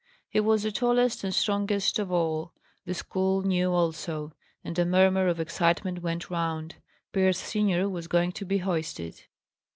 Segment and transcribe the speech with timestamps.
[0.31, 2.53] He was the tallest and strongest of all.
[2.85, 6.77] The school knew also; and a murmur of excitement went round.
[7.11, 9.25] Pierce senior was going to be hoisted.